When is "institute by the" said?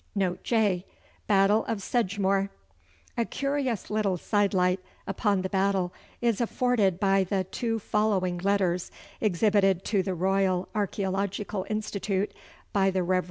11.69-13.03